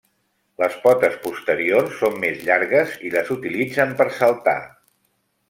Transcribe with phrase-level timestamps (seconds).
[0.61, 4.59] Les potes posteriors són més llargues i les utilitzen per saltar.